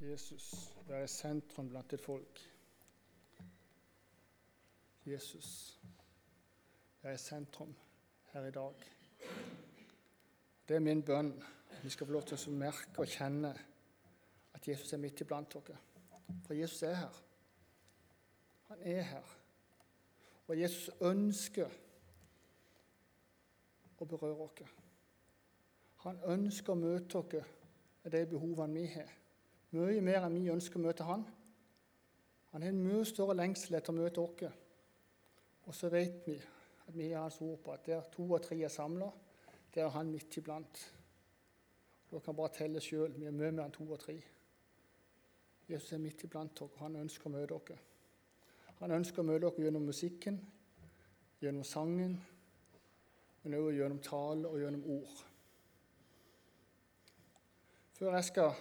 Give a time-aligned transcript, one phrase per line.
[0.00, 2.40] Jesus, være sentrum blant ditt folk.
[5.06, 5.80] Jesus,
[7.02, 7.74] være i sentrum
[8.32, 8.74] her i dag.
[10.68, 11.32] Det er min bønn.
[11.82, 13.50] Vi skal få lov til å merke og kjenne
[14.54, 15.78] at Jesus er midt iblant dere.
[16.46, 17.20] For Jesus er her.
[18.70, 19.36] Han er her.
[20.46, 21.78] Og Jesus ønsker
[23.98, 24.74] å berøre oss.
[26.06, 27.46] Han ønsker å møte dere
[28.04, 29.17] med de behovene vi har.
[29.76, 31.26] Mye mer enn vi ønsker å møte han.
[32.52, 34.44] Han har en mye større lengsel etter å møte oss.
[35.68, 38.56] Og så vet vi at vi har hans ord på at der to og tre
[38.64, 39.10] er samla,
[39.74, 40.80] der er han midt iblant.
[42.08, 43.12] Dere kan bare telle sjøl.
[43.18, 44.16] Vi er mye mer enn to og tre.
[45.68, 47.78] Jesus er midt iblant dere, og han ønsker å møte dere.
[48.78, 50.40] Han ønsker å møte dere gjennom musikken,
[51.42, 52.16] gjennom sangen,
[53.42, 55.20] men også gjennom tale og gjennom ord.
[57.98, 58.56] Før jeg skal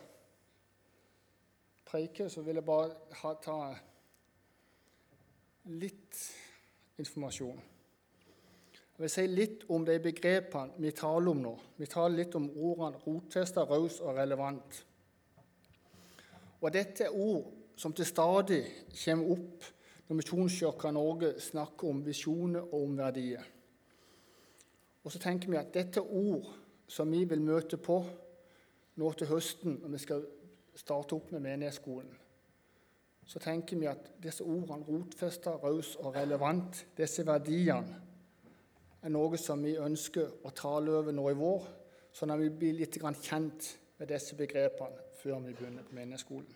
[1.88, 3.58] preike, så vil jeg bare ha, ta
[5.72, 6.22] litt
[7.00, 7.60] informasjon.
[8.98, 11.54] Jeg vil si litt om de begrepene vi taler om nå.
[11.78, 14.80] Vi taler litt om ordene rotfesta, raus og relevant.
[16.58, 18.64] Og Dette er ord som til stadig
[19.04, 19.68] kommer opp
[20.08, 23.44] når Misjonskirka Norge snakker om visjoner og om verdier.
[25.04, 26.48] Og så tenker vi at dette er ord
[26.90, 28.00] som vi vil møte på
[28.98, 30.26] nå til høsten når vi skal
[30.78, 32.12] starte opp med menighetsskolen,
[33.28, 38.04] så tenker vi at disse ordene rotfesta, raus og relevant, disse verdiene,
[39.04, 41.68] er noe som vi ønsker å tale over nå i vår,
[42.16, 43.68] sånn at vi blir litt kjent
[44.00, 46.56] med disse begrepene før vi begynner på menighetsskolen.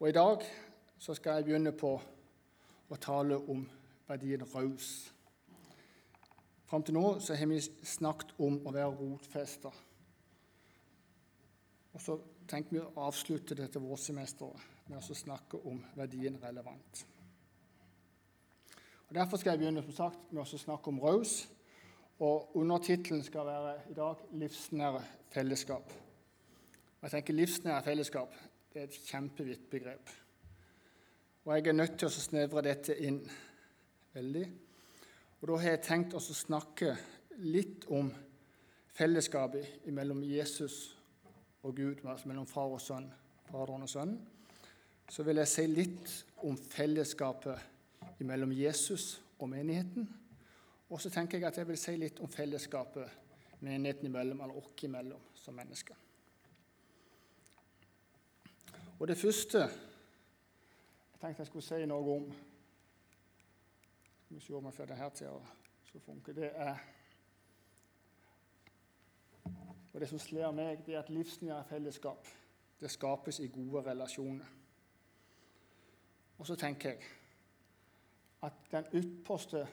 [0.00, 0.44] Og I dag
[0.98, 1.94] så skal jeg begynne på
[2.90, 3.64] å tale om
[4.08, 5.12] verdien raus.
[6.68, 9.70] Fram til nå så har vi snakket om å være rotfesta.
[11.94, 12.18] Og så
[12.48, 17.04] tenker vi å avslutte dette vårsemesteret med å snakke om verdien relevant.
[19.08, 21.44] Og Derfor skal jeg begynne som sagt, med å snakke om raus.
[22.22, 25.92] Og Undertittelen skal være i dag 'livsnære fellesskap'.
[27.02, 28.34] Jeg tenker Livsnære fellesskap
[28.72, 30.10] det er et kjempevidt begrep.
[31.44, 33.20] Og jeg er nødt til å snevre dette inn
[34.14, 34.52] veldig.
[35.40, 36.96] Og Da har jeg tenkt å snakke
[37.38, 38.12] litt om
[38.86, 40.93] fellesskapet mellom Jesus
[41.64, 43.08] og Gud, altså mellom far og sønn,
[43.44, 44.20] Faderen og Sønnen,
[45.08, 46.12] så vil jeg si litt
[46.44, 50.08] om fellesskapet mellom Jesus og menigheten.
[50.88, 54.84] Og så tenker jeg at jeg vil si litt om fellesskapet menigheten imellom, eller oss
[54.84, 55.96] imellom som mennesker.
[58.98, 62.26] Og det første jeg tenkte jeg skulle si noe om
[64.24, 66.34] Skal vi se om jeg får det her til å funke.
[66.34, 66.80] Det er
[69.94, 72.26] og Det som slår meg, det er at livsnære fellesskap
[72.80, 74.44] det skapes i gode relasjoner.
[76.38, 76.98] Og så tenker jeg
[78.42, 79.66] at den ytterste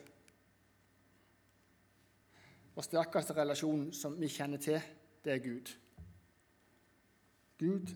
[2.76, 4.80] og sterkeste relasjonen som vi kjenner til,
[5.26, 5.74] det er Gud.
[7.60, 7.96] Gud,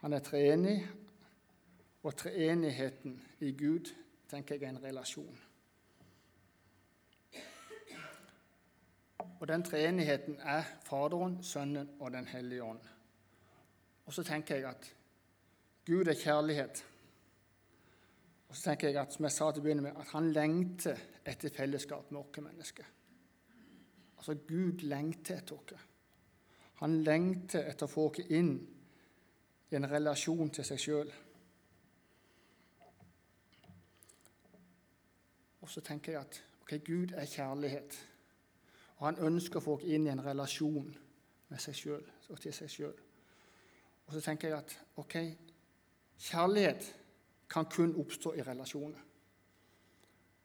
[0.00, 0.86] han er treenig,
[2.02, 3.94] og treenigheten i Gud
[4.28, 5.38] tenker jeg er en relasjon.
[9.42, 12.80] Og den treenigheten er Faderen, Sønnen og Den hellige ånd.
[14.06, 14.96] Og så tenker jeg at
[15.86, 16.86] Gud er kjærlighet.
[18.48, 21.00] Og så tenker jeg at, som jeg sa til å begynne med, at han lengter
[21.26, 22.92] etter fellesskap med oss mennesker.
[24.18, 25.88] Altså, Gud lengter etter oss.
[26.84, 28.54] Han lengter etter å få oss inn
[29.72, 31.12] i en relasjon til seg sjøl.
[35.58, 38.00] Og så tenker jeg at ok, Gud er kjærlighet.
[39.02, 40.92] Og han ønsker folk inn i en relasjon
[41.50, 42.98] med seg sjøl og til seg sjøl.
[44.06, 45.16] Og så tenker jeg at ok,
[46.22, 46.86] kjærlighet
[47.50, 49.00] kan kun oppstå i relasjoner.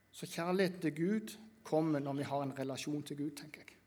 [0.09, 3.77] Så kjærligheten til Gud kommer når vi har en relasjon til Gud, tenker jeg.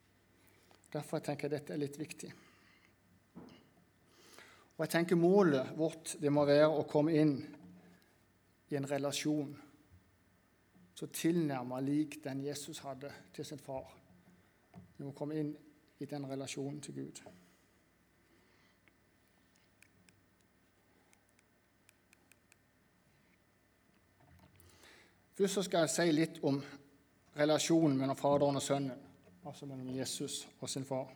[0.92, 2.30] Derfor tenker jeg dette er litt viktig.
[4.76, 7.34] Og jeg tenker Målet vårt det må være å komme inn
[8.70, 9.50] i en relasjon
[10.94, 13.99] så tilnærma lik den Jesus hadde til sin far.
[15.00, 15.54] Vi må komme inn
[16.04, 17.20] i den relasjonen til Gud.
[25.38, 26.58] Først skal jeg si litt om
[27.38, 29.06] relasjonen mellom Faderen og Sønnen,
[29.48, 31.14] altså mellom Jesus og sin far.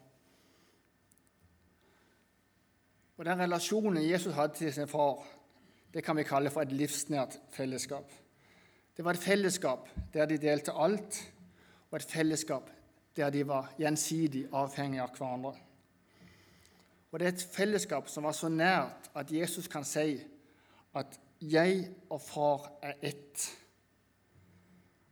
[3.19, 5.21] Og Den relasjonen Jesus hadde til sin far,
[5.93, 8.09] det kan vi kalle for et livsnært fellesskap.
[8.97, 11.21] Det var et fellesskap der de delte alt,
[11.91, 12.73] og et fellesskap
[13.17, 15.55] der de var gjensidig avhengige av hverandre.
[17.13, 20.19] Og det er et fellesskap som var så nært at Jesus kan si
[20.95, 23.59] at 'jeg og far er ett'.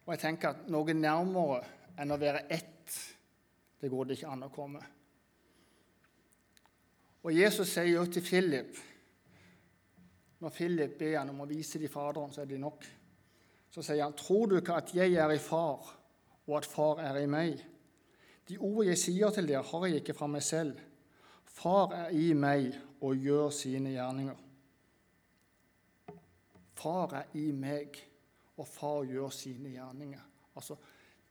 [0.06, 1.64] Og jeg tenker at noe nærmere
[1.98, 3.14] enn å være ett,
[3.80, 4.82] det går det ikke an å komme.
[7.22, 8.76] Og Jesus sier jo til Philip
[10.40, 12.84] Når Philip ber han om å vise dem Faderen, så er de nok.
[13.70, 15.98] Så sier han, 'Tror du ikke at jeg er i Far,
[16.46, 17.71] og at Far er i meg?'
[18.48, 20.78] De ord jeg sier til dere, har jeg ikke fra meg selv.
[21.52, 24.38] Far er i meg og gjør sine gjerninger.
[26.82, 27.98] Far er i meg,
[28.56, 30.20] og far gjør sine gjerninger.
[30.56, 30.76] Altså,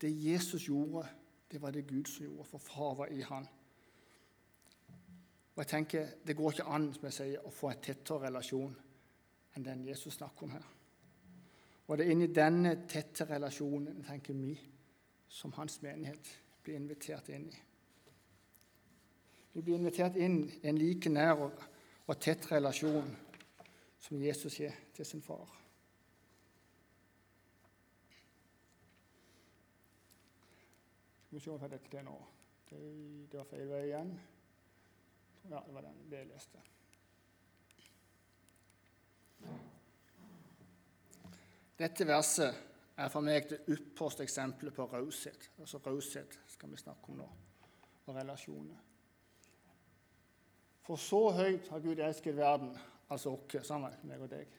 [0.02, 1.08] Det Jesus gjorde,
[1.52, 3.48] det var det Gud som gjorde, for far var i han.
[5.56, 8.76] Og jeg tenker, Det går ikke an som jeg sier, å få en tettere relasjon
[9.56, 10.64] enn den Jesus snakker om her.
[11.88, 14.56] Og det er inni denne tette relasjonen tenker vi
[15.28, 16.30] som hans menighet
[16.64, 17.60] blir invitert inn i.
[19.52, 21.68] Vi blir invitert inn i en like nær og,
[22.20, 23.08] tett relasjon
[24.04, 25.48] som Jesus har til sin far.
[31.24, 32.18] Skal vi se hva dette er nå.
[32.68, 34.12] Det, var feil vei igjen.
[35.48, 36.60] Ja, det var den jeg leste.
[41.80, 42.71] Dette verset
[43.02, 45.50] er for meg det ypperste eksempelet på raushet.
[45.60, 47.28] Altså raushet skal vi snakke om nå,
[48.06, 48.80] og relasjoner.
[50.86, 52.74] For så høyt har Gud elsket verden,
[53.10, 54.58] altså oss sammen, meg og deg,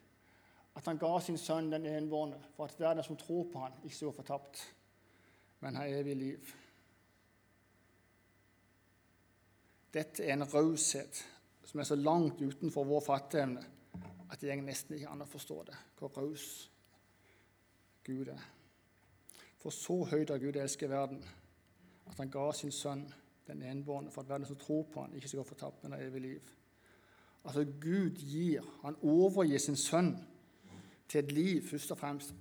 [0.75, 4.07] at han ga sin sønn den enbårne, for at verden som tror på han, ikke
[4.07, 4.63] går fortapt,
[5.61, 6.53] men har evig liv.
[9.93, 11.21] Dette er en raushet
[11.69, 13.63] som er så langt utenfor vår fatteevne
[14.33, 16.72] at går nesten ikke an å forstå det, hvor raus
[18.07, 18.43] Gud er.
[19.63, 21.23] For så høyt har Gud elsket verden,
[22.11, 23.07] at han ga sin sønn
[23.47, 26.03] den enbårne, for at verden som tror på han ikke skal gå fortapt, men har
[26.03, 26.51] evig liv.
[27.45, 30.15] Altså Gud gir, han overgir sin sønn
[31.09, 32.35] til et liv først og fremst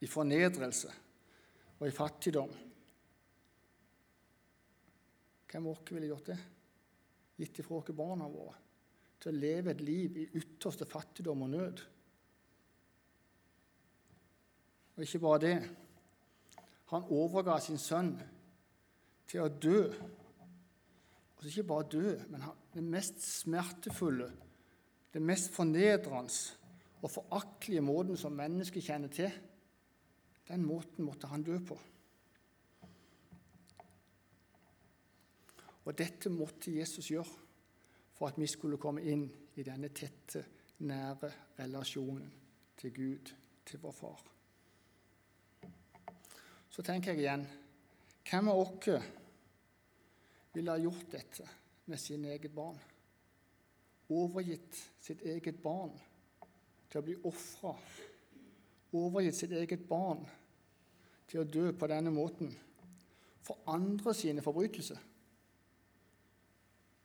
[0.00, 0.92] i fornedrelse
[1.78, 2.52] og i fattigdom.
[5.50, 6.38] Hvem av oss ville gjort det?
[7.38, 8.54] Gitt ifra oss barna våre
[9.22, 11.82] til å leve et liv i ytterste fattigdom og nød.
[14.96, 15.56] Og ikke bare det.
[16.92, 18.12] Han overga sin sønn
[19.26, 19.78] til å dø.
[21.38, 22.44] Og ikke bare dø, men
[22.74, 24.30] det mest smertefulle,
[25.12, 26.32] det mest fornedrende
[27.02, 29.32] og foraktelige måten som mennesket kjenner til,
[30.48, 31.76] den måten måtte han dø på.
[35.84, 37.42] Og dette måtte Jesus gjøre
[38.14, 39.26] for at vi skulle komme inn
[39.58, 40.44] i denne tette,
[40.84, 42.30] nære relasjonen
[42.78, 43.34] til Gud,
[43.66, 44.33] til vår far.
[46.74, 47.44] Så tenker jeg igjen
[48.24, 48.88] Hvem av oss
[50.54, 51.46] ville ha gjort dette
[51.90, 52.78] med sine eget barn?
[54.14, 55.92] Overgitt sitt eget barn
[56.88, 57.74] til å bli ofra.
[58.96, 60.24] Overgitt sitt eget barn
[61.28, 62.50] til å dø på denne måten
[63.44, 64.98] for andre sine forbrytelser.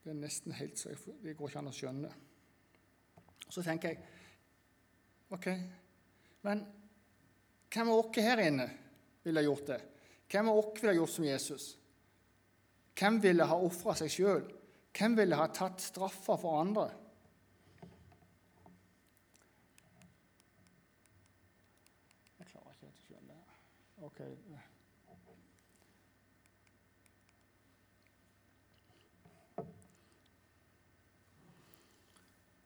[0.03, 2.11] Det er nesten helt så det går ikke an å skjønne.
[3.49, 4.05] Så tenker jeg
[5.35, 5.49] OK,
[6.47, 6.63] men
[7.69, 8.69] hvem av oss her inne
[9.29, 9.81] ville gjort det?
[10.29, 11.67] Hvem av oss ville gjort som Jesus?
[12.99, 14.47] Hvem ville ha ofra seg sjøl?
[14.93, 16.89] Hvem ville ha tatt straffa for andre?
[22.39, 23.57] Jeg klarer ikke å skjønne det.
[24.09, 24.19] Ok.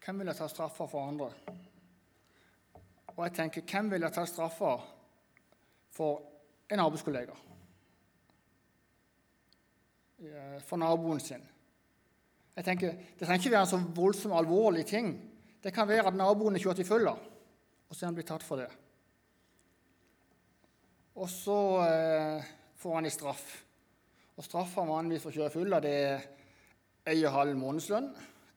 [0.03, 1.31] Hvem ville ta straffa for andre?
[3.13, 4.75] Og jeg tenker, hvem ville ta straffa
[5.93, 6.32] for
[6.73, 7.35] en arbeidskollega?
[10.63, 11.43] For naboen sin?
[12.55, 15.13] Jeg tenker, Det trenger ikke være en så voldsomt alvorlig ting.
[15.63, 17.11] Det kan være at naboen er kjørt i fylla,
[17.89, 18.69] og så er han blitt tatt for det.
[21.15, 22.45] Og så eh,
[22.77, 23.45] får han i straff.
[24.37, 26.23] Og straffa vanligvis for å kjøre fylla det er
[27.13, 28.09] en og halv månedslønn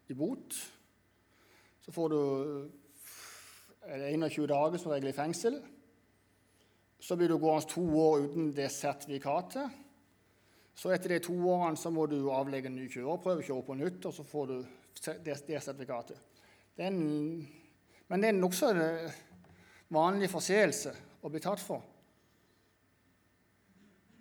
[0.09, 0.57] i bot.
[1.85, 2.21] Så får du
[3.87, 5.61] 21 dager som regel i fengsel.
[7.01, 9.83] Så blir du gående to år uten det sertifikatet.
[10.77, 14.09] Så etter de to årene så må du avlegge en ny kjøreprøve, kjøre på nytt,
[14.09, 14.57] og så får du
[15.25, 16.19] det, det sertifikatet.
[16.77, 17.01] Det en,
[18.09, 19.21] men det er nokså eh,
[19.97, 20.93] vanlig forseelse
[21.25, 21.85] å bli tatt for.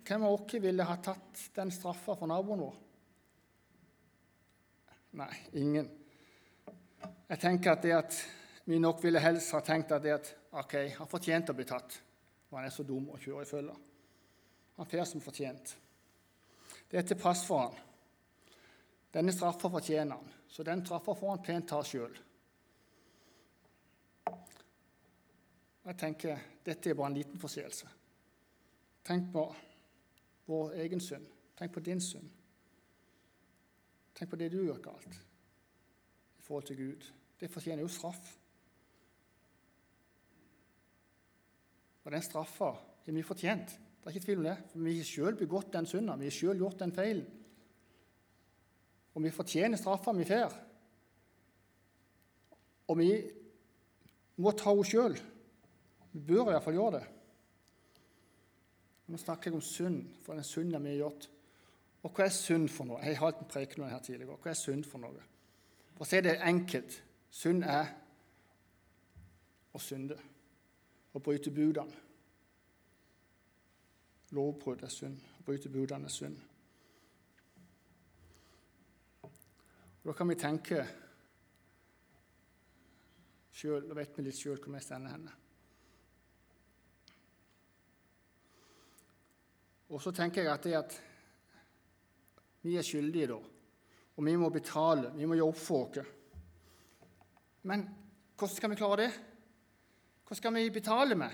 [0.06, 2.74] Hvem av oss ville ha tatt den straffa for naboen vår?
[5.16, 5.88] Nei, ingen.
[7.26, 8.18] Jeg tenker at det at
[8.66, 11.98] vi nok ville helst ha tenkt at det at ok, har fortjent å bli tatt.
[12.56, 13.72] Og han er så dum å kjøre i følge.
[14.78, 15.74] Han får som fortjent.
[16.88, 17.74] Det er til pass for han.
[19.12, 22.16] Denne straffa fortjener han, så den straffa får han pent ta sjøl.
[25.84, 27.92] Jeg tenker dette er bare en liten forseelse.
[29.04, 29.44] Tenk på
[30.48, 31.28] vår egen synd.
[31.60, 32.32] Tenk på din synd.
[34.16, 37.04] Tenk på det du gjør galt i forhold til Gud.
[37.36, 38.32] Det fortjener jo straff.
[42.06, 43.72] Og den straffa har vi fortjent.
[43.74, 44.58] Det er ikke tvil om det.
[44.70, 46.14] For vi har sjøl begått den synda.
[46.14, 47.26] Vi har sjøl gjort den feilen.
[49.16, 50.54] Og vi fortjener straffa vi får.
[52.86, 53.10] Og vi
[54.38, 55.16] må ta henne sjøl.
[56.12, 57.06] Vi bør fall gjøre det.
[59.06, 61.28] Nå snakker jeg om synd, for den synden vi har gjort.
[62.06, 63.02] Og hva er synd for noe?
[63.02, 64.38] Jeg har hatt en preken her tidligere.
[64.38, 65.26] Hva er synd for noe?
[65.96, 67.00] For å si det enkelt
[67.34, 67.90] synd er
[69.74, 70.18] å synde.
[71.16, 72.04] Å bryte budene.
[74.36, 75.22] Lovbrudd er synd.
[75.40, 76.36] Å bryte budene er synd.
[79.24, 80.82] Og da kan vi tenke
[83.56, 85.32] sjøl, og vet vi litt sjøl hvor vi står henne.
[89.86, 90.98] Og så tenker jeg at det at
[92.66, 93.38] vi er skyldige da,
[94.16, 96.12] og vi må betale, vi må gjøre opp for oss.
[97.66, 97.82] Men
[98.36, 99.10] hvordan skal vi klare det?
[100.26, 101.30] Hva skal vi betale med?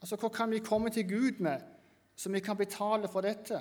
[0.00, 1.72] Altså, Hva kan vi komme til Gud med
[2.16, 3.58] så vi kan betale for dette?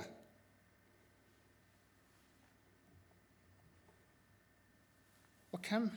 [5.51, 5.89] Og hvem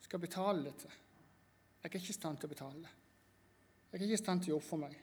[0.00, 0.88] skal betale dette?
[1.82, 2.92] Jeg er ikke i stand til å betale det.
[3.90, 4.94] Jeg er ikke i stand til å opp for meg.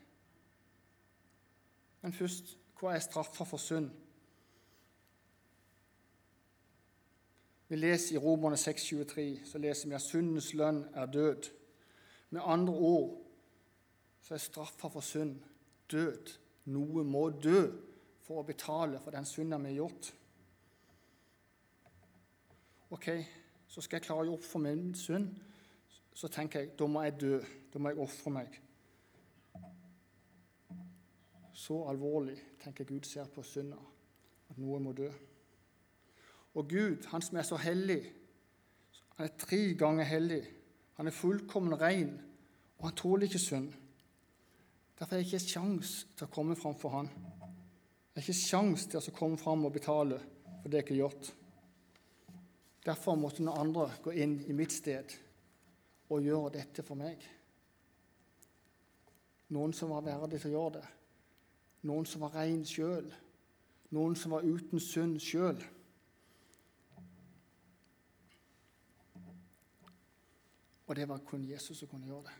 [2.01, 3.91] Men først hva er straffa for synd?
[7.71, 11.45] Vi leser i Romerne 6,23 så leser vi at syndens lønn er død.
[12.35, 13.13] Med andre ord
[14.19, 15.37] så er straffa for synd
[15.91, 16.33] død.
[16.65, 17.61] Noe må dø
[18.27, 20.11] for å betale for den synda vi har gjort.
[22.91, 23.09] Ok,
[23.67, 25.31] så skal jeg klare å oppføre min synd.
[26.11, 27.33] Så tenker jeg da må jeg dø.
[27.71, 28.61] Da må jeg ofre meg.
[31.55, 33.79] Så alvorlig tenker Gud ser på synda,
[34.51, 35.07] at noe må dø.
[36.55, 38.01] Og Gud, han som er så hellig,
[39.15, 40.41] han er tre ganger hellig,
[40.97, 42.13] han er fullkommen ren,
[42.77, 43.71] og han tåler ikke synd.
[44.99, 47.09] Derfor er det ikke sjans til å komme fram for han.
[47.09, 50.19] Det er ikke sjans til å komme fram og betale
[50.61, 51.31] for det jeg har gjort.
[52.85, 55.13] Derfor måtte noen andre gå inn i mitt sted
[56.11, 57.21] og gjøre dette for meg.
[59.55, 60.89] Noen som var verdig til å gjøre det
[61.87, 63.07] noen som var ren sjøl,
[63.95, 65.57] noen som var uten synd sjøl.
[70.91, 72.33] Og det var kun Jesus som kunne gjøre det.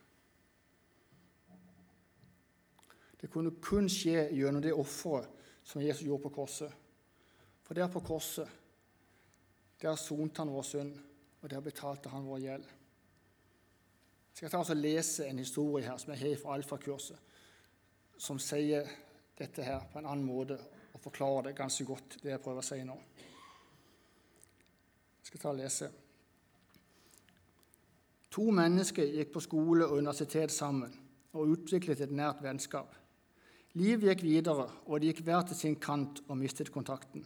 [3.22, 5.30] Det kunne kun skje gjennom det offeret
[5.64, 6.74] som Jesus gjorde på korset.
[7.64, 8.50] For der på korset,
[9.80, 10.92] der sonte han vår synd,
[11.42, 12.68] og der betalte han vår gjeld.
[14.28, 17.18] Jeg skal ta og lese en historie her som jeg har fra alfakurset,
[18.20, 18.84] som sier
[19.40, 20.60] dette her på en annen måte
[20.92, 23.00] og forklarer det ganske godt, det jeg prøver å si nå.
[25.22, 25.94] Jeg skal ta og lese.
[28.32, 30.94] To mennesker gikk på skole og universitet sammen
[31.36, 32.94] og utviklet et nært vennskap.
[33.80, 37.24] Livet gikk videre, og de gikk hver til sin kant og mistet kontakten.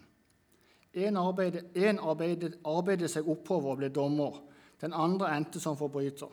[0.94, 4.42] En arbeidet, arbeidet, arbeidet seg oppover og ble dommer.
[4.82, 6.30] Den andre endte som forbryter.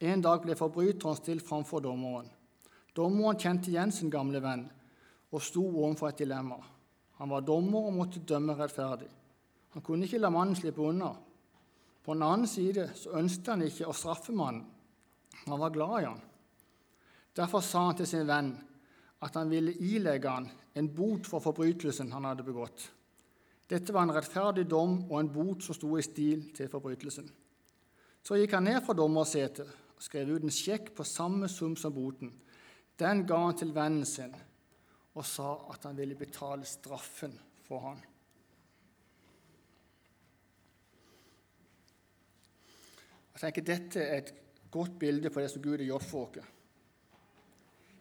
[0.00, 2.28] En dag ble forbryteren stilt framfor dommeren.
[2.96, 4.66] Dommeren kjente igjen sin gamle venn
[5.32, 6.58] og sto overfor et dilemma.
[7.18, 9.08] Han var dommer og måtte dømme rettferdig.
[9.74, 11.14] Han kunne ikke la mannen slippe unna.
[12.06, 14.62] På den annen side så ønsket han ikke å straffe mannen.
[15.46, 16.20] Han var glad i han.
[17.34, 18.52] Derfor sa han til sin venn
[19.26, 20.46] at han ville ilegge han
[20.78, 22.86] en bot for forbrytelsen han hadde begått.
[23.66, 27.26] Dette var en rettferdig dom og en bot som sto i stil til forbrytelsen.
[28.22, 31.94] Så gikk han ned fra dommersetet og skrev ut en sjekk på samme sum som
[31.94, 32.30] boten.
[32.98, 34.34] Den ga han til vennen sin
[35.16, 37.34] og sa at han ville betale straffen
[37.66, 37.98] for han.
[43.36, 44.34] Jeg tenker Dette er et
[44.72, 46.52] godt bilde på det som Gud har gjort for oss.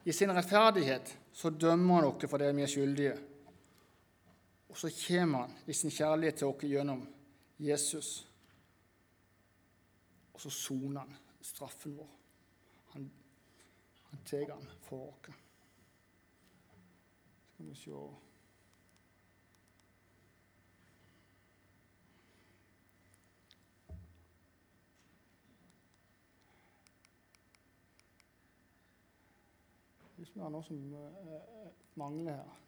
[0.06, 3.16] I sin rettferdighet så dømmer han oss for det vi er skyldige.
[4.70, 7.04] Og så kommer han i sin kjærlighet til oss gjennom
[7.60, 8.10] Jesus.
[10.34, 12.10] Og så soner han straffen vår.
[12.94, 13.10] Han
[14.16, 15.36] han tar den for oss.
[17.54, 17.92] Skal vi se
[30.16, 32.62] Hvis vi har noe som eh, eh, mangler her.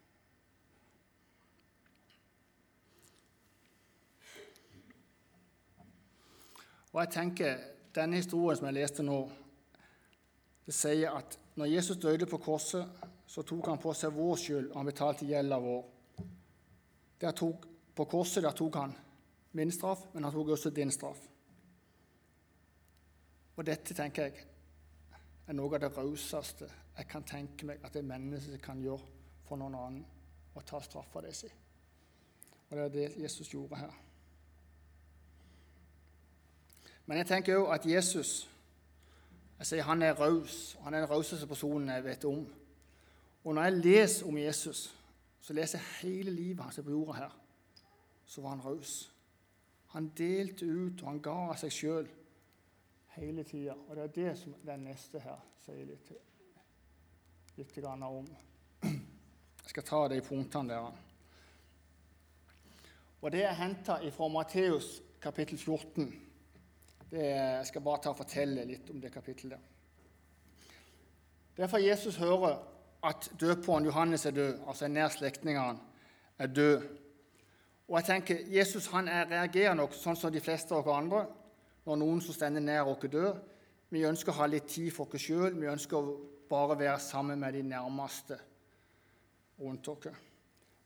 [6.92, 9.16] Og jeg tenker, Denne historien som jeg leste nå,
[10.66, 12.84] det sier at når Jesus døde på korset,
[13.26, 15.80] så tok han på seg vår skyld, og han betalte gjelda vår.
[17.40, 17.64] Tok,
[17.96, 18.92] på korset der tok han
[19.58, 21.24] min straff, men han tok også din straff.
[23.56, 24.46] Og dette tenker jeg
[25.48, 29.16] er noe av det rauseste jeg kan tenke meg at et menneske kan gjøre
[29.48, 30.04] for noen annen,
[30.54, 31.48] å ta straffa de si.
[32.68, 33.94] Og det er det Jesus gjorde her.
[37.06, 38.42] Men jeg tenker òg at Jesus
[39.58, 40.76] jeg sier Han er raus.
[40.84, 42.44] Han er den rauseste personen jeg vet om.
[43.44, 44.94] Og når jeg leser om Jesus,
[45.40, 47.32] så leser jeg hele livet hans på jorda her.
[48.26, 49.10] Så var han raus.
[49.96, 52.08] Han delte ut, og han ga av seg sjøl
[53.18, 53.74] hele tida.
[53.88, 56.12] Og det er det som den neste her sier litt,
[57.58, 58.28] litt om.
[58.82, 61.04] Jeg skal ta de punktene der.
[63.20, 66.06] Og Det er henta fra Matteus kapittel 14.
[67.10, 69.58] Det, jeg skal bare ta og fortelle litt om det kapittelet.
[71.56, 72.60] Derfor Jesus hører
[73.04, 75.78] at døperen Johannes er død, altså en nær slektningene
[76.38, 76.82] er død.
[77.88, 81.24] Og jeg tenker, Jesus han er, reagerer nok sånn som de fleste av oss andre
[81.88, 83.38] når noen som stender nær oss, dør.
[83.88, 85.54] Vi ønsker å ha litt tid for oss sjøl.
[85.56, 86.16] Vi ønsker å
[86.48, 88.36] bare være sammen med de nærmeste
[89.60, 90.10] rundt oss.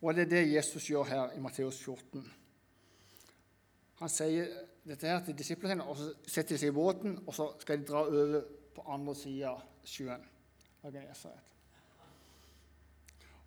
[0.02, 2.22] Og det er det Jesus gjør her i Matteus 14.
[4.02, 4.50] Han sier
[4.86, 7.86] dette her til disiplene og så setter de seg i båten, og så skal de
[7.86, 10.24] dra over på andre sida av sjøen.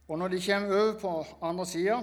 [0.07, 1.97] Og når de kommer over på andre sida,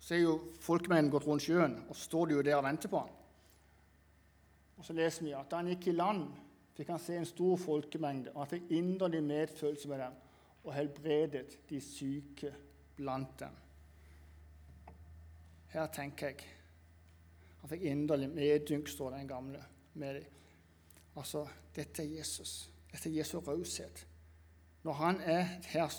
[0.00, 2.92] så er jo folkemennene gått rundt sjøen, og så står de jo der og venter
[2.92, 3.14] på han.
[4.76, 6.26] Og så leser vi at da han gikk i land,
[6.76, 10.22] fikk han se en stor folkemengde, og han fikk inderlig medfølelse med dem
[10.66, 12.50] og helbredet de syke
[12.96, 13.54] blant dem.
[15.72, 16.52] Her tenker jeg
[17.66, 19.58] han fikk inderlig medynk, står den gamle,
[19.94, 20.26] med dem.
[21.16, 21.40] Altså,
[21.74, 22.70] dette er Jesus.
[22.92, 24.06] Dette er Jesu raushet.
[24.84, 25.94] Når han er her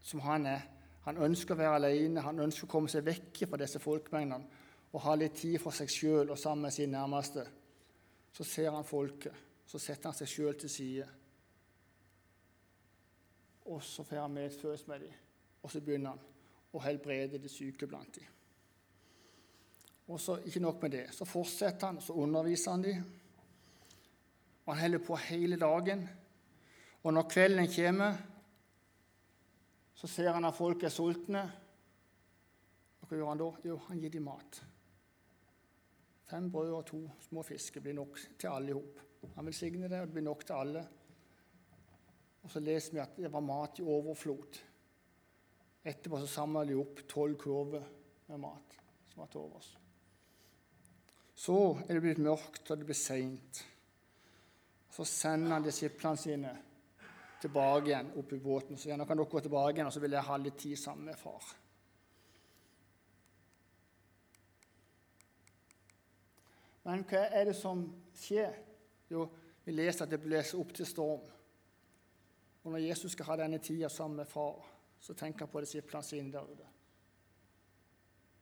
[0.00, 0.60] som han er,
[1.02, 4.60] han ønsker å være alene, han ønsker å komme seg vekk fra disse folkemengdene
[4.92, 7.42] og ha litt tid for seg sjøl og sammen med sine nærmeste,
[8.32, 9.34] så ser han folket.
[9.66, 11.06] Så setter han seg sjøl til side.
[13.70, 15.16] Og så får han medfølelse med dem,
[15.62, 16.22] og så begynner han
[16.74, 18.26] å helbrede de syke blant dem.
[20.10, 23.04] Og så ikke nok med det, så fortsetter han, så underviser han dem.
[24.64, 26.02] Og han holder på hele dagen.
[27.02, 28.18] Og når kvelden kommer,
[29.94, 31.44] så ser han at folk er sultne.
[33.00, 33.50] Og hva gjør han da?
[33.70, 34.60] Jo, han gir dem mat.
[36.30, 39.00] Fem brød og to små fisker blir nok til alle i hop.
[39.34, 40.82] Han velsigner det, og det blir nok til alle.
[42.42, 44.60] Og så leser vi at det var mat i overflod.
[45.90, 47.84] Etterpå så samla de opp tolv kurver
[48.28, 48.76] med mat
[49.10, 49.70] som var til overs.
[51.34, 51.56] Så
[51.88, 53.62] er det blitt mørkt, og det blir seint.
[54.92, 56.52] Så sender han disiplene sine
[57.40, 58.76] tilbake igjen opp i båten.
[58.76, 61.08] Så gjerne kan dere gå tilbake igjen, og så vil jeg ha litt tid sammen
[61.10, 61.48] med far.
[66.84, 67.82] Men hva er det som
[68.16, 68.56] skjer?
[69.10, 69.26] Jo,
[69.64, 71.28] vi leser at det blåser opp til storm.
[72.62, 74.64] Og når Jesus skal ha denne tida sammen med far,
[75.00, 76.66] så tenker han på disiplene sine der ute.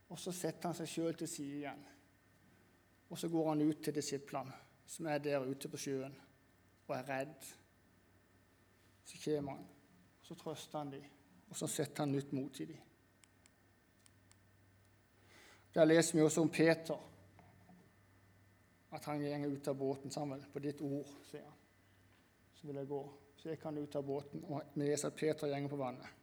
[0.09, 1.85] Og så setter han seg sjøl til side igjen.
[3.09, 4.57] Og så går han ut til disiplene
[4.89, 6.15] som er der ute på sjøen
[6.89, 7.49] og er redd.
[9.05, 9.67] Så kommer han,
[10.21, 11.05] og så trøster han dem,
[11.49, 12.81] og så setter han nytt mot i dem.
[15.75, 17.08] Der leser vi også om Peter,
[18.91, 20.45] at han går ut av båten sammen.
[20.53, 21.57] På ditt ord, sier han.
[22.55, 23.03] Så vil jeg gå.
[23.39, 26.15] Så gikk han ut av båten, og vi leser at Peter går på vannet.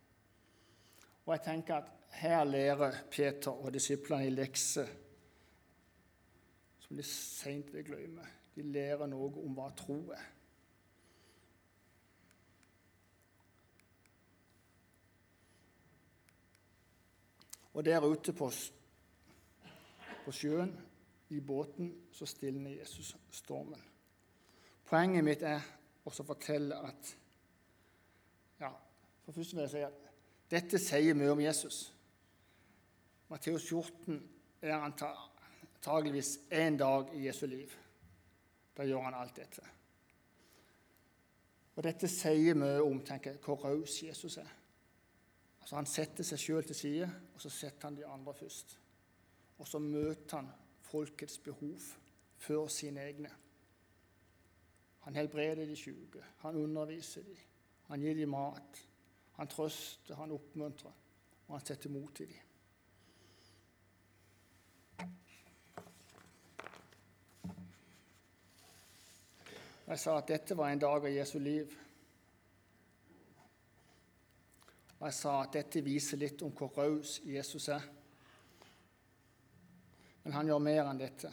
[1.26, 4.86] Og jeg tenker at her lærer Peter og disiplene i lekse
[6.86, 8.26] som de seint vil glemme.
[8.56, 10.28] De lærer noe om hva tro er.
[17.76, 18.48] Og der ute på,
[20.26, 20.72] på sjøen,
[21.30, 23.82] i båten, så stilner Jesus stormen.
[24.86, 25.62] Poenget mitt er
[26.06, 27.14] også å fortelle at
[28.60, 28.70] ja,
[29.26, 30.04] For først vil jeg si at
[30.52, 31.80] dette sier mye om Jesus.
[33.30, 34.20] Matteus 14
[34.62, 37.74] er antageligvis én dag i Jesu liv.
[38.78, 39.66] Da gjør han alt dette.
[41.76, 44.52] Og Dette sier mye om tenker jeg, hvor raus Jesus er.
[45.60, 48.78] Altså Han setter seg sjøl til side, og så setter han de andre først.
[49.58, 50.52] Og så møter han
[50.96, 51.80] folkets behov
[52.38, 53.30] før sine egne.
[55.00, 57.38] Han helbreder de syke, han underviser dem,
[57.88, 58.86] han gir dem mat.
[59.36, 60.92] Han trøster, han oppmuntrer,
[61.48, 62.42] og han setter mot i dem.
[69.88, 71.76] Jeg sa at dette var en dag av Jesu liv.
[74.96, 77.84] Og jeg sa at dette viser litt om hvor raus Jesus er.
[80.36, 81.32] Han gjør mer enn dette.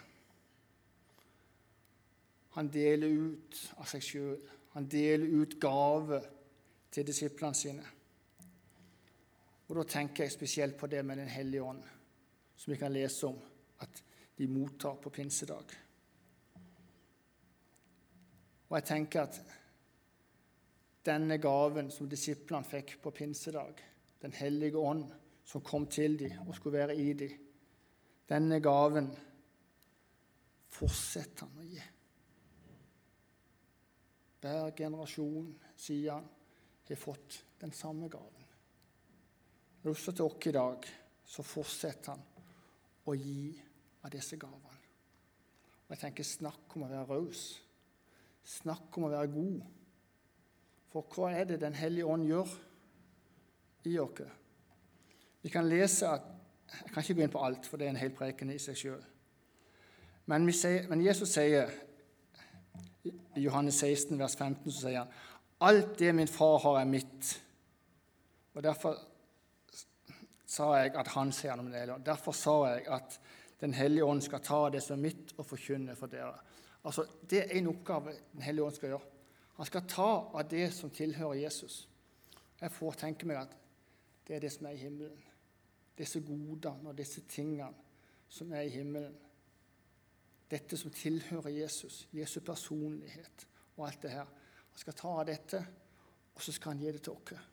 [2.55, 4.39] Han deler ut av seg sjøl.
[4.77, 6.29] Han deler ut gaver
[6.93, 7.85] til disiplene sine.
[9.69, 11.83] Og Da tenker jeg spesielt på det med Den hellige ånd,
[12.57, 13.39] som vi kan lese om
[13.81, 14.03] at
[14.39, 15.65] de mottar på pinsedag.
[18.69, 19.41] Og jeg tenker at
[21.05, 23.75] denne gaven som disiplene fikk på pinsedag,
[24.23, 25.09] Den hellige ånd
[25.45, 27.33] som kom til dem og skulle være i dem,
[28.29, 29.11] denne gaven
[30.73, 31.83] fortsetter han å gi.
[34.43, 36.31] Hver generasjon, sier han,
[36.89, 38.49] har fått den samme gaven.
[39.89, 40.89] Også til oss i dag
[41.33, 42.25] så fortsetter han
[43.09, 43.53] å gi
[44.03, 44.81] av disse gavene.
[45.87, 47.47] Og jeg tenker snakk om å være raus.
[48.45, 49.63] Snakk om å være god.
[50.93, 52.53] For hva er det Den hellige ånd gjør
[53.89, 54.23] i oss?
[55.43, 56.29] Vi kan lese at
[56.73, 59.03] Jeg kan ikke begynne på alt, for det er en hel preken i seg sjøl.
[60.27, 60.47] Men,
[60.89, 61.71] men, Jesus sier
[63.05, 65.15] i Johannes 16, vers 15, så sier han
[65.63, 67.29] Alt det min far har, er mitt.
[68.55, 68.97] Og Derfor
[70.47, 72.01] sa jeg at han ser noe med det.
[72.07, 73.21] Derfor sa jeg at
[73.63, 76.35] Den hellige ånd skal ta det som er mitt, og forkynne for dere.
[76.85, 79.11] Altså, Det er en oppgave Den hellige ånd skal gjøre.
[79.57, 81.89] Han skal ta av det som tilhører Jesus.
[82.61, 83.57] Jeg får tenke meg at
[84.27, 85.23] det er det som er i himmelen.
[85.99, 87.73] Disse godene og disse tingene
[88.33, 89.15] som er i himmelen.
[90.51, 94.29] Dette som tilhører Jesus, Jesu personlighet og alt det her.
[94.73, 95.61] Han skal ta av dette,
[96.35, 97.49] og så skal han gi det til oss.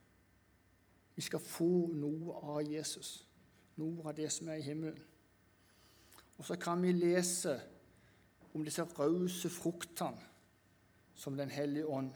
[1.16, 3.26] Vi skal få noe av Jesus,
[3.80, 5.02] noe av det som er i himmelen.
[6.40, 7.58] Og så kan vi lese
[8.54, 10.28] om disse rause fruktene
[11.20, 12.14] som Den hellige ånd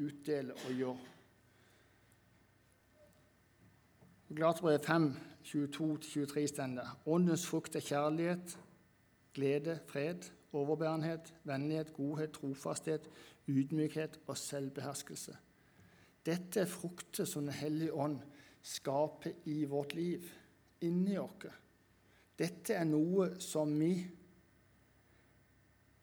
[0.00, 1.00] utdeler og gjør.
[4.30, 8.58] I 5, 22-23 stender Åndens frukt er kjærlighet,
[9.34, 13.10] glede, fred, overbærenhet, vennlighet, godhet, trofasthet,
[13.48, 15.34] ydmykhet og selvbeherskelse.
[16.26, 18.20] Dette er frukter som Den hellige ånd
[18.62, 20.22] skaper i vårt liv,
[20.80, 21.50] inni oss.
[22.38, 23.96] Dette er noe som vi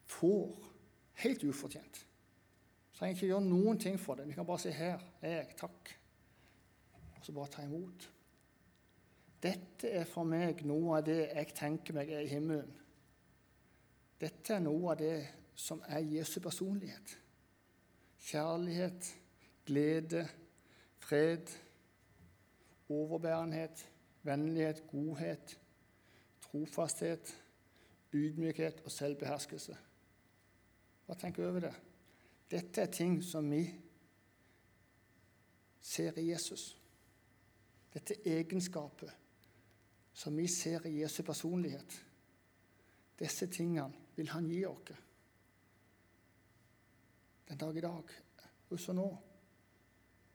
[0.03, 0.67] får
[1.23, 2.03] helt ufortjent.
[2.91, 4.27] Vi trenger ikke gjøre noen ting for det.
[4.27, 5.95] Vi kan bare si 'her er jeg, takk',
[7.15, 8.11] og så bare ta imot.
[9.43, 12.73] Dette er for meg noe av det jeg tenker meg er i himmelen.
[14.17, 15.17] Dette er noe av det
[15.57, 17.13] som er Jesu personlighet.
[18.27, 19.11] Kjærlighet,
[19.65, 20.23] glede,
[20.97, 21.53] fred,
[22.89, 23.83] overbærenhet,
[24.25, 25.59] vennlighet, godhet,
[26.41, 27.35] trofasthet,
[28.13, 29.77] ydmykhet og selvbeherskelse.
[31.07, 31.75] Bare tenk over det.
[32.51, 33.61] Dette er ting som vi
[35.81, 36.73] ser i Jesus.
[37.93, 39.13] Dette egenskaper
[40.17, 41.97] som vi ser i Jesu personlighet.
[43.19, 44.95] Disse tingene vil han gi oss
[47.47, 48.09] den dag i dag,
[48.75, 49.05] også nå.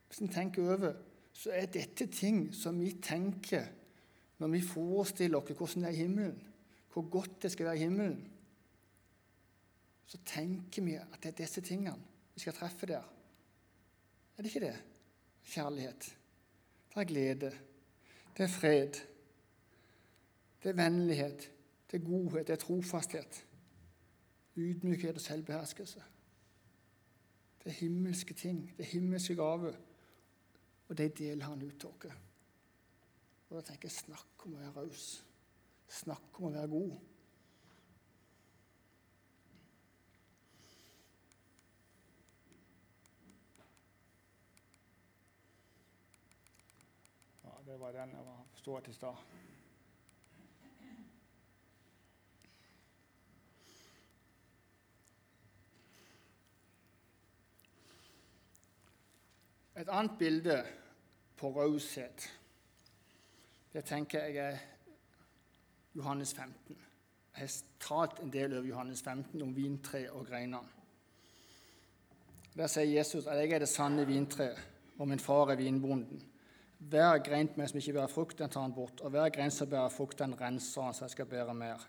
[0.08, 0.94] Hvis en tenker over,
[1.36, 3.66] så er dette ting som vi tenker
[4.40, 6.38] når vi forestiller oss hvordan det er i himmelen,
[6.92, 8.22] hvor godt det skal være i himmelen
[10.12, 11.96] så tenker vi at det er disse tingene
[12.34, 13.04] vi skal treffe der.
[14.36, 14.76] Er det ikke det?
[15.52, 16.08] Kjærlighet.
[16.92, 17.50] Det er glede.
[18.36, 18.98] Det er fred.
[20.62, 21.52] Det er vennlighet.
[21.90, 22.46] Det er godhet.
[22.46, 23.46] Det er trofasthet.
[24.56, 26.02] Ydmykhet og selvbeherskelse.
[27.64, 28.74] Det er himmelske ting.
[28.76, 29.72] Det er himmelske gaver.
[30.88, 32.16] Og de deler han ut til oss.
[33.48, 35.06] Og da tenker jeg snakk om å være raus.
[35.88, 36.92] Snakk om å være god.
[47.44, 49.41] Ja, Det var den jeg forsto til stad.
[59.76, 60.58] Et annet bilde
[61.36, 62.28] på raushet,
[63.72, 64.58] det tenker jeg er
[65.96, 66.76] Johannes 15.
[67.32, 70.66] Jeg har talt en del over Johannes 15 om vintre og greiner.
[72.52, 74.60] Der sier Jesus at jeg er det sanne vintreet,
[74.98, 76.20] og min far er vinbonden.
[76.78, 79.00] Hver grein med som ikke bærer frukt, den tar han bort.
[79.00, 81.88] Og hver grein som bærer frukt, den renser han så jeg skal bære mer.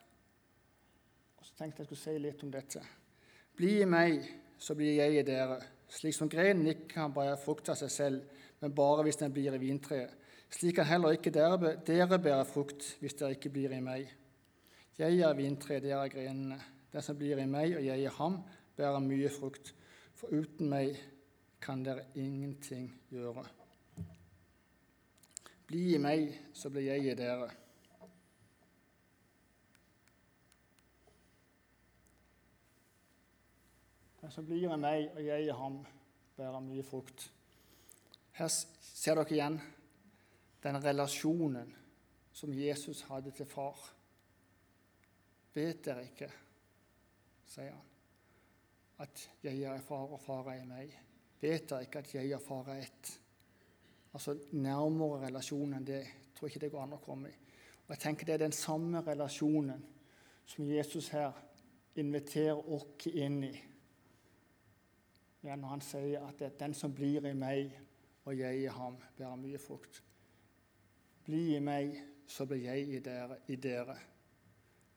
[1.37, 2.81] Og Så tenkte jeg skulle si litt om dette.
[3.55, 4.23] Bli i meg,
[4.57, 5.59] så blir jeg i dere.
[5.93, 9.53] Slik som grenen ikke kan bære frukt av seg selv, men bare hvis den blir
[9.53, 10.13] i vintreet.
[10.53, 14.09] Slik kan heller ikke dere, dere bære frukt hvis dere ikke blir i meg.
[14.97, 16.59] Jeg er vintreet, dere er grenene.
[16.93, 18.37] Den som blir i meg, og jeg i ham,
[18.77, 19.73] bærer mye frukt,
[20.13, 20.97] for uten meg
[21.61, 23.45] kan dere ingenting gjøre.
[25.69, 27.49] Bli i meg, så blir jeg i dere.
[34.23, 35.81] Den så blir han meg, og jeg i ham,
[36.37, 37.25] bærer mye frukt.
[38.37, 39.57] Her ser dere igjen
[40.63, 41.73] den relasjonen
[42.31, 43.81] som Jesus hadde til far.
[45.53, 46.29] Vet dere ikke,
[47.51, 47.89] sier han,
[49.03, 50.95] at jeg er far og far er meg?
[51.41, 53.11] Vet dere ikke at jeg og far er ett?
[54.13, 55.99] Altså Nærmere relasjon enn det
[56.31, 57.35] tror jeg ikke det går an å komme i.
[57.83, 59.83] Og jeg tenker Det er den samme relasjonen
[60.47, 61.35] som Jesus her
[61.99, 63.53] inviterer oss inn i.
[65.43, 67.73] Ja, når han sier at det er den som blir i meg
[68.23, 69.99] og jeg i ham, bærer mye frukt.
[71.25, 73.97] Bli i meg, så blir jeg i dere, i dere.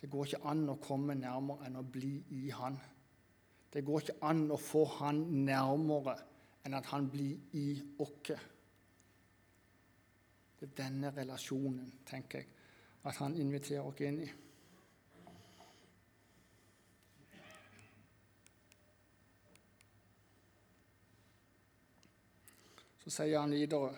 [0.01, 2.77] Det går ikke an å komme nærmere enn å bli i Han.
[3.73, 6.15] Det går ikke an å få Han nærmere
[6.67, 7.67] enn at Han blir i
[7.99, 8.31] oss.
[10.57, 12.49] Det er denne relasjonen, tenker jeg,
[13.03, 14.31] at Han inviterer oss inn i.
[23.07, 23.95] Så sier han videre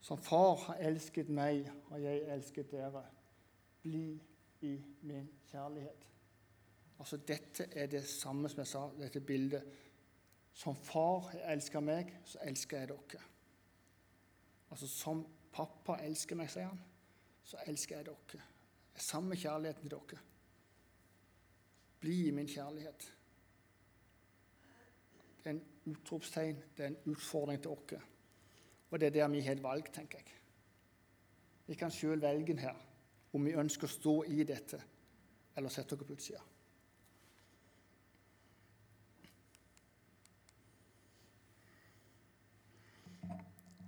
[0.00, 3.00] Som far har elsket meg, og jeg elsket dere.
[3.82, 4.20] Bli
[4.62, 6.04] i min kjærlighet.
[7.00, 9.66] Altså Dette er det samme som jeg sa, dette bildet.
[10.54, 13.24] Som far elsker meg, så elsker jeg dere.
[14.70, 16.80] Altså Som pappa elsker meg, sier han,
[17.42, 18.46] så elsker jeg dere.
[18.94, 20.22] Det er samme kjærligheten til dere.
[22.00, 23.12] Bli i min kjærlighet.
[25.42, 28.02] Det er en utropstegn, det er en utfordring til oss.
[28.90, 30.34] Og det er der vi har et valg, tenker jeg.
[31.66, 32.76] Vi kan sjøl velge her
[33.34, 34.78] om vi ønsker å stå i dette
[35.56, 36.42] eller sette oss på utsida.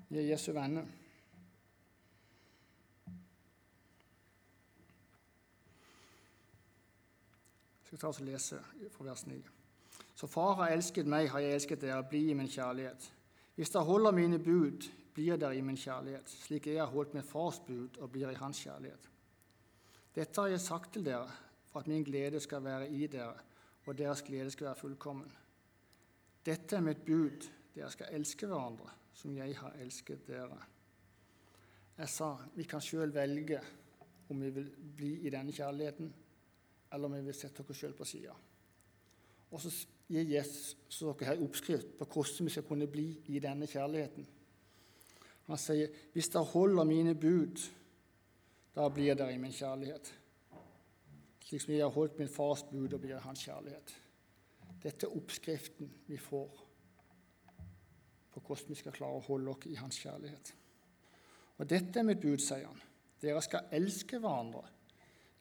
[0.09, 0.87] Vi er Jesu venner.
[7.79, 8.61] Jeg skal ta oss og lese
[8.93, 9.39] fra vers 9.
[10.19, 12.03] Så Far har elsket meg, har jeg elsket dere.
[12.11, 13.05] Bli i min kjærlighet.
[13.55, 17.27] Hvis dere holder mine bud, blir dere i min kjærlighet, slik jeg har holdt min
[17.27, 19.07] fars bud og blir i hans kjærlighet.
[20.15, 21.31] Dette har jeg sagt til dere
[21.71, 23.35] for at min glede skal være i dere,
[23.87, 25.31] og deres glede skal være fullkommen.
[26.47, 30.59] Dette er mitt bud, dere skal elske hverandre som jeg har elsket dere.
[31.99, 33.63] Jeg sa vi kan sjøl velge
[34.31, 36.13] om vi vil bli i denne kjærligheten,
[36.93, 38.35] eller om vi vil sette oss sjøl på sida.
[39.51, 39.73] Og så
[40.09, 44.27] gir Jesus dere her oppskrift på hvordan vi skal kunne bli i denne kjærligheten.
[45.49, 47.71] Han sier, 'Hvis dere holder mine bud,
[48.77, 50.15] da blir dere i min kjærlighet.'
[51.41, 54.03] Slik som jeg har holdt min fars bud og blir hans kjærlighet.
[54.83, 56.69] Dette er oppskriften vi får
[58.33, 60.55] på hvordan vi skal klare å holde oss i hans kjærlighet.
[61.59, 62.83] Og dette er mitt bud, sier han.
[63.23, 64.69] Dere skal elske hverandre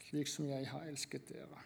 [0.08, 1.64] slik som jeg har elsket dere.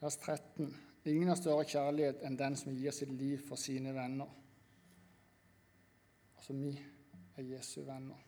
[0.00, 0.76] Vers 13.
[1.04, 4.28] Ingen har større kjærlighet enn den som gir sitt liv for sine venner.
[6.38, 6.72] Altså, vi
[7.36, 8.22] er Jesu venner.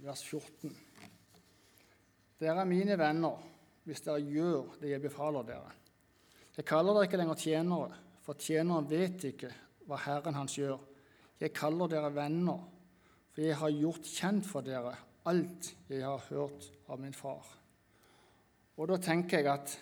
[0.00, 0.72] Vers 14.
[2.40, 3.44] Dere er mine venner
[3.84, 5.76] hvis dere gjør det jeg befaler dere.
[6.56, 9.52] Jeg kaller dere ikke lenger tjenere, for tjeneren vet ikke
[9.88, 10.80] hva Herren hans gjør.
[11.40, 12.64] Jeg kaller dere venner,
[13.34, 14.96] for jeg har gjort kjent for dere
[15.28, 17.46] alt jeg har hørt av min far.
[18.76, 19.76] Og da tenker jeg at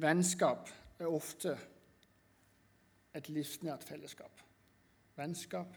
[0.00, 1.52] Vennskap er ofte
[3.12, 4.32] et livsnært fellesskap.
[5.18, 5.74] Vennskap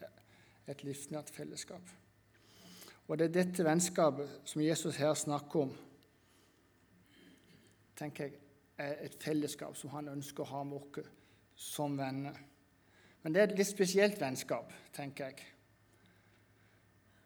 [0.00, 1.90] er et livsnært fellesskap.
[3.06, 5.74] Og det er dette vennskapet som Jesus her snakker om,
[7.96, 8.40] tenker jeg,
[8.76, 11.12] er et fellesskap som han ønsker å ha med oss
[11.56, 12.36] som venner.
[13.26, 15.46] Men det er et litt spesielt vennskap, tenker jeg.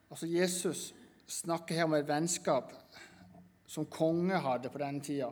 [0.08, 0.84] Altså Jesus
[1.28, 2.70] snakker her om et vennskap
[3.68, 5.28] som konge hadde på denne tida,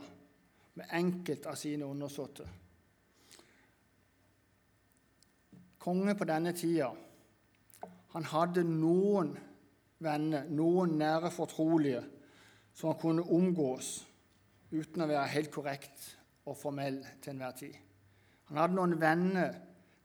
[0.76, 2.44] med enkelt av sine undersåtte.
[5.80, 6.90] Konge på denne tida
[8.12, 9.30] han hadde noen
[10.04, 12.02] venner, noen nære fortrolige,
[12.76, 14.02] som han kunne omgås
[14.68, 16.10] uten å være helt korrekt
[16.44, 17.80] og formell til enhver tid.
[18.52, 19.56] Han hadde noen venner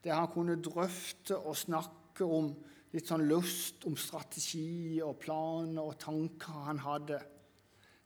[0.04, 2.52] der han kunne drøfte og snakke om
[2.94, 7.20] litt sånn lyst om strategi og planer og tanker han hadde,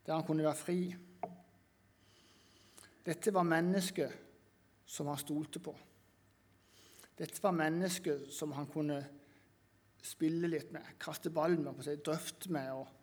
[0.06, 0.80] der han kunne være fri.
[3.08, 4.24] Dette var mennesket
[4.88, 5.74] som han stolte på.
[7.18, 9.02] Dette var mennesket som han kunne
[10.08, 12.94] spille litt med, kaste ball med, på seg, drøfte med og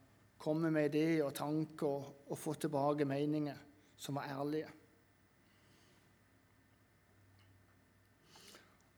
[0.40, 3.58] komme med ideer og tanker og, og få tilbake meninger
[3.96, 4.70] som var ærlige.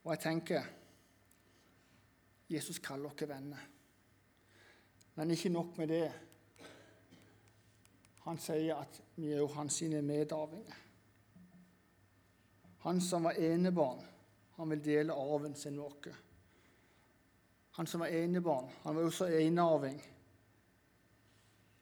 [0.07, 0.67] Og jeg tenker
[2.47, 3.63] Jesus kaller oss venner.
[5.17, 6.11] Men ikke nok med det.
[8.23, 10.77] Han sier at vi er jo hans sine medarvinger.
[12.85, 14.05] Han som var enebarn,
[14.57, 16.21] han vil dele arven sin med oss.
[17.81, 19.99] Han som var enebarn, han var også enearving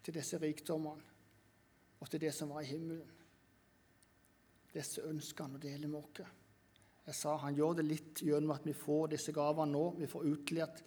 [0.02, 1.12] til disse rikdommene
[2.00, 3.12] og til det som var i himmelen.
[4.72, 6.24] Disse ønsker han å dele med oss.
[7.04, 9.84] Jeg sa han gjør det litt gjennom at vi får disse gavene nå.
[9.98, 10.82] Vi får utlært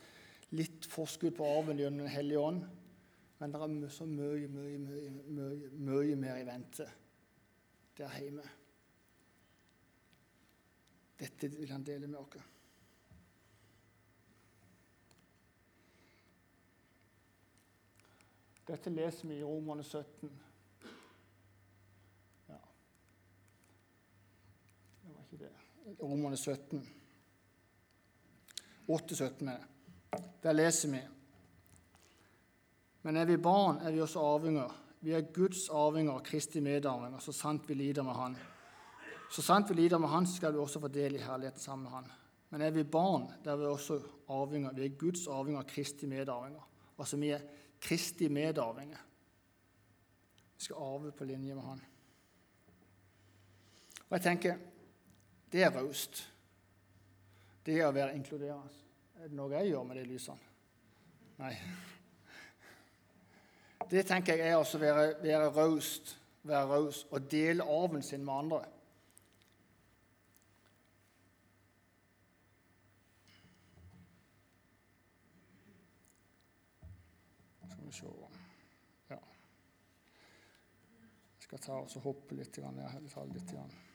[0.57, 2.63] litt forskudd på arven gjennom Den hellige ånd.
[3.37, 6.87] Men det er så mye, mye, mye, mye, mye mer i vente
[7.97, 8.45] der hjemme.
[11.17, 12.53] Dette vil han dele med oss.
[18.67, 20.33] Dette leser vi i Romerne 17.
[22.49, 22.59] Ja.
[25.03, 25.56] Det var ikke det.
[25.87, 26.89] Romerne 17.
[28.87, 30.23] 8-17 med det.
[30.43, 30.99] Der leser vi
[33.01, 34.83] Men er vi barn, er vi også arvinger.
[35.01, 38.37] Vi er Guds arvinger, Kristi medarvinger, så sant vi lider med Han.
[39.31, 41.91] Så sant vi lider med Han, skal vi også få del i herligheten sammen med
[41.91, 42.11] Han.
[42.49, 44.73] Men er vi barn, der er vi også arvinger.
[44.73, 46.69] Vi er Guds arvinger, Kristi medarvinger.
[46.99, 47.39] Altså vi er
[47.81, 48.97] Kristi medarvinger.
[50.57, 51.81] Vi skal arve på linje med Han.
[54.09, 54.57] Og jeg tenker
[55.51, 56.33] det er raust.
[57.65, 58.83] Det er å være inkluderende.
[59.17, 60.53] Er det noe jeg gjør med de lysene?
[61.37, 61.53] Nei.
[63.91, 66.15] Det tenker jeg er å være, være raust,
[66.47, 68.61] være raus og dele arven sin med andre.
[77.71, 78.13] Skal vi se
[79.09, 79.19] Ja.
[81.37, 82.57] Jeg skal ta og hoppe litt.
[82.57, 83.51] Jeg Ta litt.
[83.51, 83.86] Grann.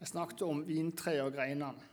[0.00, 1.86] Jeg snakket om vintreet og greinene.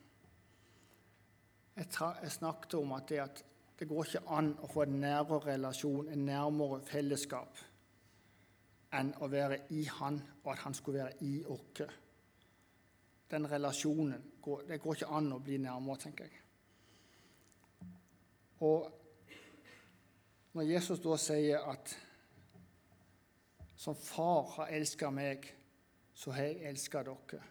[1.76, 1.88] Jeg,
[2.22, 3.46] jeg, snakket om at det, at
[3.80, 7.58] det går ikke an å få en nærere relasjon, en nærmere fellesskap,
[8.96, 11.82] enn å være i Han, og at Han skulle være i oss.
[13.32, 14.32] Den relasjonen
[14.68, 16.42] Det går ikke an å bli nærmere, tenker jeg.
[18.62, 18.92] Og
[20.54, 21.98] når Jesus da sier at
[23.76, 25.50] som far har elska meg,
[26.14, 27.42] så har jeg elska dere.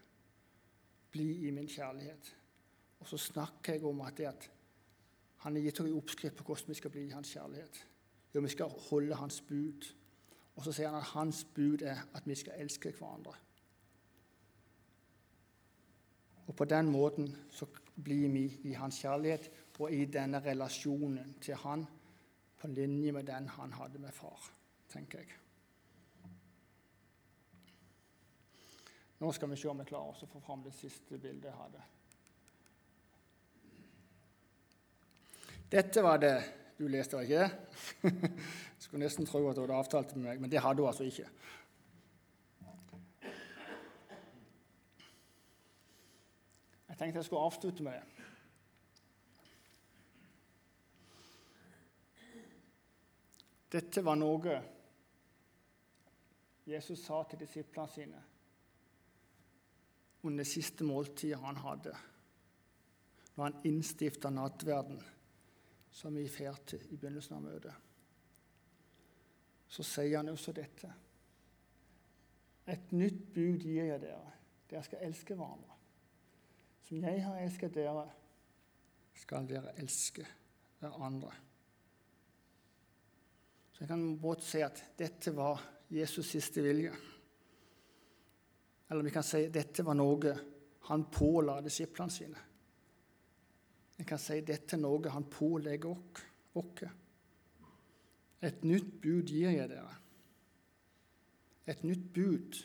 [1.14, 2.32] Bli i min kjærlighet.
[3.00, 4.50] Og så snakker jeg om at, at
[5.44, 7.80] han har gitt oss en oppskrift på hvordan vi skal bli i hans kjærlighet.
[8.34, 9.90] Jo, vi skal holde hans bud.
[10.56, 13.34] Og så sier han at hans bud er at vi skal elske hverandre.
[16.46, 17.66] Og på den måten så
[18.04, 21.86] blir vi i hans kjærlighet og i denne relasjonen til han
[22.60, 24.50] på linje med den han hadde med far,
[24.88, 25.43] tenker jeg.
[29.24, 31.56] Nå skal vi se om vi klarer oss å få fram det siste bildet jeg
[31.56, 31.82] hadde.
[35.72, 36.34] Dette var det
[36.76, 38.10] du leste, ikke det?
[38.84, 41.24] Skulle nesten tro at du hadde avtalt med meg, men det hadde du altså ikke.
[46.90, 48.04] Jeg tenkte jeg skulle avslutte med det.
[53.78, 54.60] Dette var noe
[56.68, 58.20] Jesus sa til disiplene sine
[60.24, 61.94] under siste måltidet han hadde,
[63.34, 65.00] når han innstifta nattverden,
[65.94, 67.74] som vi fer til i begynnelsen av møtet.
[69.68, 70.90] Så sier han også dette.
[72.70, 74.34] Et nytt bud gir jeg dere.
[74.70, 75.78] Dere skal elske hverandre.
[76.84, 78.04] Som jeg har elsket dere,
[79.18, 80.24] skal dere elske
[80.80, 81.32] hverandre.
[83.74, 86.94] Så jeg kan godt si at dette var Jesus' siste vilje.
[88.88, 90.34] Eller vi kan si dette var noe
[90.88, 92.42] han påla disiplene sine.
[93.96, 96.84] Vi kan si dette er noe han pålegger oss.
[98.44, 99.94] Et nytt bud gir jeg dere.
[101.66, 102.58] Et nytt bud.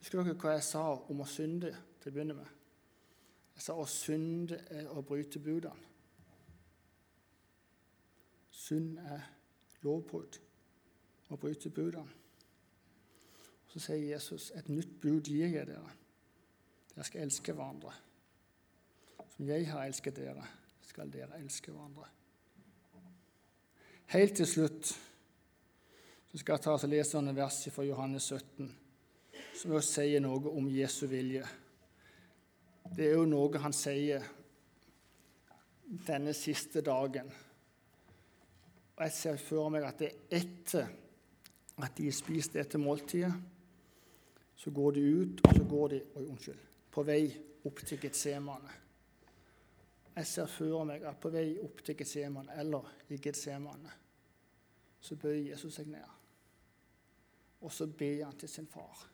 [0.00, 1.70] Husker dere hva jeg sa om å synde
[2.02, 2.50] til å begynne med?
[3.54, 5.86] Jeg sa å synde er å bryte budene.
[8.54, 9.24] Synd er
[9.86, 10.40] lovbrudd.
[11.30, 12.17] Å bryte budene.
[13.78, 15.92] Så sier Jesus, 'Et nytt bud gir jeg dere.'
[16.94, 17.92] Dere skal elske hverandre.
[19.36, 20.46] Som jeg har elsket dere,
[20.82, 22.08] skal dere elske hverandre.
[24.06, 24.98] Helt til slutt
[26.28, 28.76] Så skal jeg ta og lese noen vers fra Johannes 17,
[29.54, 31.46] som også sier noe om Jesu vilje.
[32.96, 34.26] Det er jo noe han sier
[36.06, 37.32] denne siste dagen.
[38.96, 40.88] Og Jeg ser for meg at det er etter
[41.78, 43.32] at de har spist dette måltidet,
[44.58, 47.22] så går de ut, og så går de oi, unnskyld, på vei
[47.64, 48.72] opp til Getsemane.
[50.16, 53.92] Jeg ser for meg at på vei opp til Getsemane, eller i Getsemane,
[55.00, 56.16] så bøyer Jesus seg ned.
[57.62, 59.06] Og så ber han til sin far.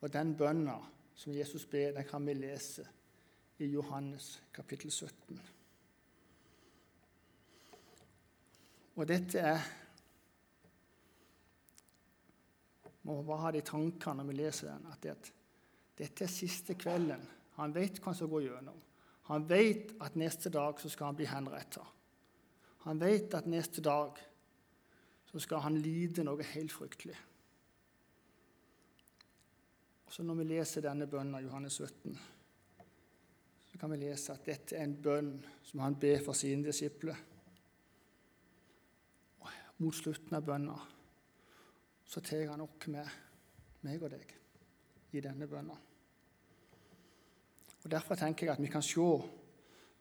[0.00, 0.76] Og den bønna
[1.14, 2.84] som Jesus ber, den kan vi lese
[3.58, 5.40] i Johannes kapittel 17.
[8.96, 9.85] Og dette er
[13.06, 15.32] må bare ha det i tankene når vi leser den, at det,
[15.98, 17.22] dette er siste kvelden.
[17.56, 18.80] Han vet hva han skal gå gjennom.
[19.30, 21.82] Han vet at neste dag så skal han bli henretta.
[22.86, 24.18] Han vet at neste dag
[25.26, 27.16] så skal han lide noe helt fryktelig.
[30.06, 32.18] Og så Når vi leser denne bønnen, Johannes 17,
[33.66, 35.32] så kan vi lese at dette er en bønn
[35.62, 37.16] som han ber for sine disipler.
[39.78, 40.76] Mot slutten av bønna
[42.06, 43.08] så tar han oss med,
[43.82, 44.32] meg og deg,
[45.12, 45.76] i denne bønna.
[47.82, 49.08] Og Derfor tenker jeg at vi kan se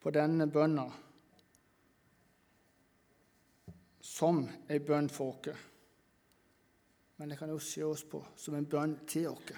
[0.02, 0.86] på denne bønna
[4.06, 5.66] som ei bønn for oss.
[7.18, 9.54] Men det kan også se oss på som en bønn til oss.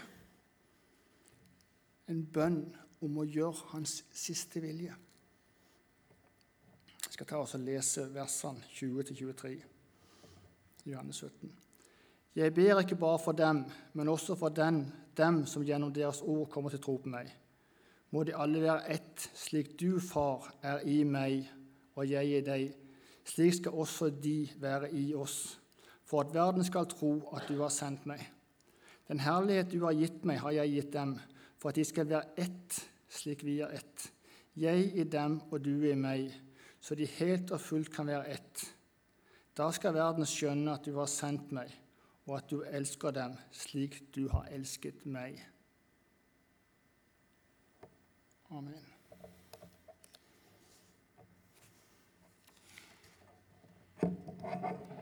[2.07, 2.61] En bønn
[3.03, 4.95] om å gjøre Hans siste vilje.
[7.03, 11.66] Jeg skal ta og lese versene 20-23 i Johannes 17.
[12.37, 13.63] Jeg ber ikke bare for dem,
[13.93, 14.83] men også for den,
[15.17, 17.31] dem som gjennom deres ord kommer til tro på meg.
[18.13, 21.47] Må de alle være ett, slik du, Far, er i meg
[21.97, 22.75] og jeg i deg.
[23.25, 25.57] Slik skal også de være i oss,
[26.05, 28.21] for at verden skal tro at du har sendt meg.
[29.09, 31.15] Den herlighet du har gitt meg, har jeg gitt dem,
[31.57, 32.79] for at de skal være ett,
[33.09, 34.11] slik vi er ett.
[34.53, 36.29] Jeg i dem og du i meg,
[36.79, 38.63] så de helt og fullt kan være ett.
[39.57, 41.73] Da skal verden skjønne at du har sendt meg
[42.27, 45.41] og at du elsker dem slik du har elsket meg.
[48.51, 48.85] Amen.
[54.49, 55.01] Thank